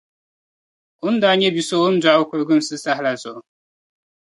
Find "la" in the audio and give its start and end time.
3.05-3.11